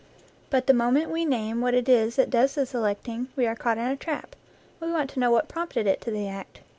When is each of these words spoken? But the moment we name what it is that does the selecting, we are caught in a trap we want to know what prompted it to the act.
But 0.49 0.65
the 0.65 0.73
moment 0.73 1.11
we 1.11 1.25
name 1.25 1.61
what 1.61 1.75
it 1.75 1.87
is 1.87 2.15
that 2.15 2.31
does 2.31 2.55
the 2.55 2.65
selecting, 2.65 3.27
we 3.35 3.45
are 3.45 3.55
caught 3.55 3.77
in 3.77 3.85
a 3.85 3.95
trap 3.95 4.35
we 4.79 4.91
want 4.91 5.11
to 5.11 5.19
know 5.19 5.29
what 5.29 5.47
prompted 5.47 5.85
it 5.85 6.01
to 6.01 6.09
the 6.09 6.27
act. 6.27 6.61